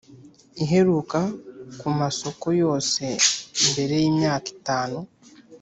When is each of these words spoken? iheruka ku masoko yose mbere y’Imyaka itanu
iheruka 0.63 1.19
ku 1.79 1.87
masoko 1.99 2.45
yose 2.61 3.03
mbere 3.69 3.93
y’Imyaka 4.01 4.47
itanu 4.57 4.97